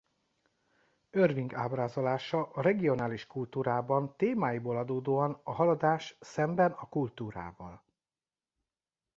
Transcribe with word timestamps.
Irving 1.11 1.53
ábrázolása 1.55 2.41
a 2.45 2.61
regionális 2.61 3.27
kultúrában 3.27 4.15
témáiból 4.17 4.77
adódóan 4.77 5.39
a 5.43 5.51
haladás 5.51 6.17
szemben 6.19 6.71
a 6.71 6.87
kultúrával. 6.89 7.83